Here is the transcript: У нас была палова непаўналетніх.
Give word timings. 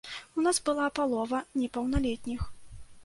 У 0.37 0.45
нас 0.45 0.59
была 0.69 0.87
палова 0.99 1.41
непаўналетніх. 1.61 2.41